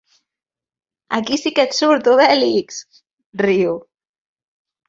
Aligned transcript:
Aquí 1.17 1.37
sí 1.41 1.51
que 1.59 1.67
et 1.69 1.77
surt 1.81 2.09
Obèlix! 2.15 2.81
—riu. 2.95 3.77